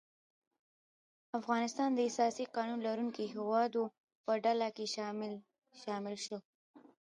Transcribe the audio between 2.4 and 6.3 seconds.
قانون لرونکو هیوادو په ډله کې شامل